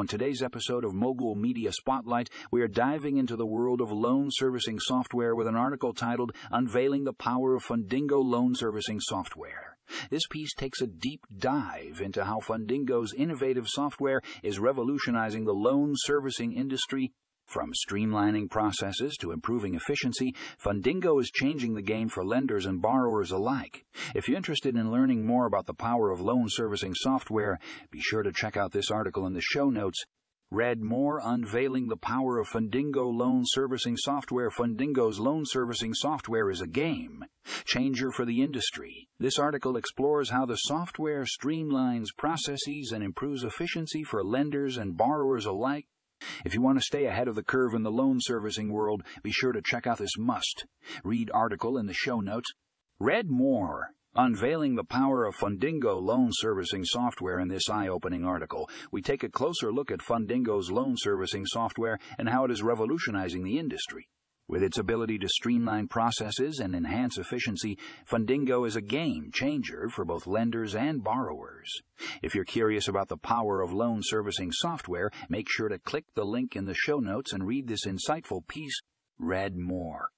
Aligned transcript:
On 0.00 0.06
today's 0.06 0.42
episode 0.42 0.82
of 0.82 0.94
Mogul 0.94 1.34
Media 1.34 1.70
Spotlight, 1.70 2.30
we 2.50 2.62
are 2.62 2.68
diving 2.68 3.18
into 3.18 3.36
the 3.36 3.44
world 3.44 3.82
of 3.82 3.92
loan 3.92 4.28
servicing 4.30 4.80
software 4.80 5.34
with 5.34 5.46
an 5.46 5.56
article 5.56 5.92
titled 5.92 6.32
Unveiling 6.50 7.04
the 7.04 7.12
Power 7.12 7.54
of 7.54 7.62
Fundingo 7.62 8.24
Loan 8.24 8.54
Servicing 8.54 8.98
Software. 8.98 9.76
This 10.08 10.26
piece 10.26 10.54
takes 10.54 10.80
a 10.80 10.86
deep 10.86 11.26
dive 11.36 12.00
into 12.02 12.24
how 12.24 12.38
Fundingo's 12.38 13.12
innovative 13.12 13.68
software 13.68 14.22
is 14.42 14.58
revolutionizing 14.58 15.44
the 15.44 15.52
loan 15.52 15.92
servicing 15.96 16.54
industry. 16.54 17.12
From 17.50 17.72
streamlining 17.72 18.48
processes 18.48 19.16
to 19.16 19.32
improving 19.32 19.74
efficiency, 19.74 20.36
Fundingo 20.64 21.20
is 21.20 21.32
changing 21.32 21.74
the 21.74 21.82
game 21.82 22.08
for 22.08 22.24
lenders 22.24 22.64
and 22.64 22.80
borrowers 22.80 23.32
alike. 23.32 23.84
If 24.14 24.28
you're 24.28 24.36
interested 24.36 24.76
in 24.76 24.92
learning 24.92 25.26
more 25.26 25.46
about 25.46 25.66
the 25.66 25.74
power 25.74 26.12
of 26.12 26.20
loan 26.20 26.44
servicing 26.46 26.94
software, 26.94 27.58
be 27.90 28.00
sure 28.00 28.22
to 28.22 28.30
check 28.30 28.56
out 28.56 28.70
this 28.70 28.88
article 28.88 29.26
in 29.26 29.32
the 29.32 29.40
show 29.40 29.68
notes. 29.68 30.04
Read 30.52 30.80
more 30.80 31.20
unveiling 31.24 31.88
the 31.88 31.96
power 31.96 32.38
of 32.38 32.46
Fundingo 32.46 33.12
loan 33.12 33.42
servicing 33.44 33.96
software. 33.96 34.50
Fundingo's 34.50 35.18
loan 35.18 35.42
servicing 35.44 35.92
software 35.92 36.50
is 36.50 36.60
a 36.60 36.68
game 36.68 37.24
changer 37.64 38.12
for 38.12 38.24
the 38.24 38.42
industry. 38.42 39.08
This 39.18 39.40
article 39.40 39.76
explores 39.76 40.30
how 40.30 40.46
the 40.46 40.54
software 40.54 41.24
streamlines 41.24 42.16
processes 42.16 42.92
and 42.94 43.02
improves 43.02 43.42
efficiency 43.42 44.04
for 44.04 44.22
lenders 44.22 44.76
and 44.76 44.96
borrowers 44.96 45.46
alike. 45.46 45.88
If 46.44 46.54
you 46.54 46.60
want 46.60 46.78
to 46.78 46.84
stay 46.84 47.06
ahead 47.06 47.28
of 47.28 47.34
the 47.34 47.42
curve 47.42 47.74
in 47.74 47.82
the 47.82 47.90
loan 47.90 48.18
servicing 48.20 48.72
world, 48.72 49.02
be 49.22 49.32
sure 49.32 49.52
to 49.52 49.62
check 49.62 49.86
out 49.86 49.98
this 49.98 50.18
must 50.18 50.66
read 51.04 51.30
article 51.32 51.78
in 51.78 51.86
the 51.86 51.94
show 51.94 52.20
notes. 52.20 52.52
Read 52.98 53.30
more 53.30 53.90
Unveiling 54.16 54.74
the 54.74 54.82
power 54.82 55.24
of 55.24 55.36
Fundingo 55.36 56.02
loan 56.02 56.30
servicing 56.32 56.84
software 56.84 57.38
in 57.38 57.46
this 57.46 57.70
eye 57.70 57.86
opening 57.86 58.24
article, 58.24 58.68
we 58.90 59.00
take 59.00 59.22
a 59.22 59.28
closer 59.28 59.72
look 59.72 59.92
at 59.92 60.00
Fundingo's 60.00 60.68
loan 60.68 60.96
servicing 60.98 61.46
software 61.46 61.96
and 62.18 62.28
how 62.28 62.44
it 62.44 62.50
is 62.50 62.60
revolutionizing 62.60 63.44
the 63.44 63.56
industry. 63.56 64.08
With 64.50 64.64
its 64.64 64.78
ability 64.78 65.16
to 65.20 65.28
streamline 65.28 65.86
processes 65.86 66.58
and 66.58 66.74
enhance 66.74 67.16
efficiency, 67.18 67.78
Fundingo 68.04 68.66
is 68.66 68.74
a 68.74 68.80
game 68.80 69.30
changer 69.32 69.88
for 69.88 70.04
both 70.04 70.26
lenders 70.26 70.74
and 70.74 71.04
borrowers. 71.04 71.70
If 72.20 72.34
you're 72.34 72.44
curious 72.44 72.88
about 72.88 73.06
the 73.06 73.16
power 73.16 73.62
of 73.62 73.72
loan 73.72 74.00
servicing 74.02 74.50
software, 74.50 75.12
make 75.28 75.48
sure 75.48 75.68
to 75.68 75.78
click 75.78 76.06
the 76.16 76.24
link 76.24 76.56
in 76.56 76.64
the 76.64 76.74
show 76.74 76.98
notes 76.98 77.32
and 77.32 77.46
read 77.46 77.68
this 77.68 77.86
insightful 77.86 78.44
piece. 78.48 78.80
Read 79.20 79.54
more. 79.54 80.08